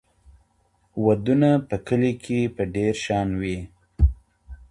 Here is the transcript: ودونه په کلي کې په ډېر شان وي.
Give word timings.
ودونه 1.05 1.49
په 1.67 1.75
کلي 1.87 2.13
کې 2.23 2.39
په 2.55 2.63
ډېر 2.75 2.93
شان 3.05 3.29
وي. 3.41 3.59